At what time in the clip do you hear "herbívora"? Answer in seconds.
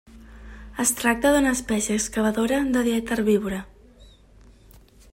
3.17-3.61